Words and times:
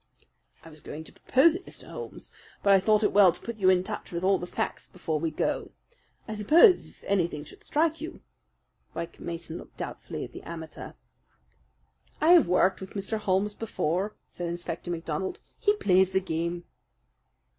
"I 0.65 0.69
was 0.71 0.81
going 0.81 1.03
to 1.03 1.11
propose 1.13 1.55
it, 1.55 1.65
Mr. 1.67 1.87
Holmes; 1.87 2.31
but 2.63 2.73
I 2.73 2.79
thought 2.79 3.03
it 3.03 3.11
well 3.11 3.31
to 3.31 3.39
put 3.39 3.57
you 3.57 3.69
in 3.69 3.83
touch 3.83 4.11
with 4.11 4.23
all 4.23 4.39
the 4.39 4.47
facts 4.47 4.87
before 4.87 5.19
we 5.19 5.29
go. 5.29 5.73
I 6.27 6.33
suppose 6.33 6.87
if 6.87 7.03
anything 7.03 7.43
should 7.45 7.63
strike 7.63 8.01
you" 8.01 8.21
White 8.93 9.19
Mason 9.19 9.59
looked 9.59 9.77
doubtfully 9.77 10.23
at 10.23 10.31
the 10.31 10.41
amateur. 10.41 10.93
"I 12.19 12.29
have 12.31 12.47
worked 12.47 12.81
with 12.81 12.95
Mr. 12.95 13.19
Holmes 13.19 13.53
before," 13.53 14.15
said 14.31 14.47
Inspector 14.49 14.89
MacDonald. 14.89 15.37
"He 15.59 15.75
plays 15.75 16.09
the 16.09 16.19
game." 16.19 16.63